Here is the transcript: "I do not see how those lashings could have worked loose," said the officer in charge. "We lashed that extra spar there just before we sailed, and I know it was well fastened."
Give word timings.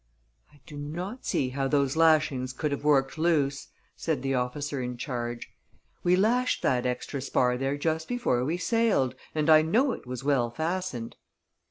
"I 0.51 0.59
do 0.65 0.77
not 0.77 1.27
see 1.27 1.49
how 1.49 1.67
those 1.67 1.95
lashings 1.95 2.53
could 2.53 2.71
have 2.71 2.83
worked 2.83 3.19
loose," 3.19 3.67
said 3.95 4.23
the 4.23 4.33
officer 4.33 4.81
in 4.81 4.97
charge. 4.97 5.51
"We 6.03 6.15
lashed 6.15 6.63
that 6.63 6.87
extra 6.87 7.21
spar 7.21 7.55
there 7.55 7.77
just 7.77 8.07
before 8.07 8.43
we 8.43 8.57
sailed, 8.57 9.13
and 9.35 9.47
I 9.47 9.61
know 9.61 9.91
it 9.91 10.07
was 10.07 10.23
well 10.23 10.49
fastened." 10.49 11.17